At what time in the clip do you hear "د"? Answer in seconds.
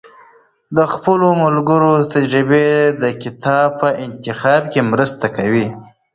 0.77-0.79, 3.01-3.03